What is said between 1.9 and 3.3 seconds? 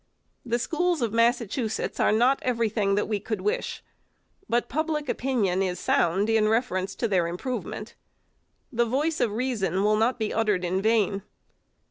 are not every thing that we